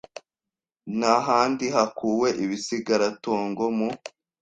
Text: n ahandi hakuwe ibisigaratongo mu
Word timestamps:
n 0.99 1.01
ahandi 1.17 1.65
hakuwe 1.75 2.27
ibisigaratongo 2.43 3.63
mu 3.77 3.89